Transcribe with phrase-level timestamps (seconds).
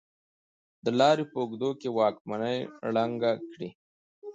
[0.83, 2.59] د لارې په اوږدو کې واکمنۍ
[2.93, 3.69] ړنګې کړې.